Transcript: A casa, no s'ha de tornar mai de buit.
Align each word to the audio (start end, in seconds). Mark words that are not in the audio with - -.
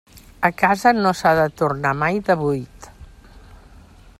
A 0.47 0.49
casa, 0.61 0.91
no 1.03 1.11
s'ha 1.19 1.33
de 1.39 1.45
tornar 1.61 1.91
mai 1.99 2.17
de 2.31 2.37
buit. 2.41 2.89